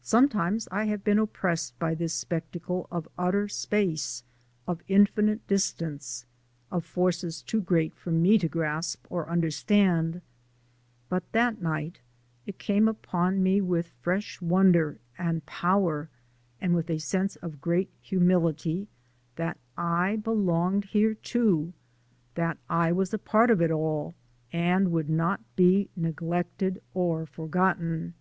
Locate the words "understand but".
9.28-11.30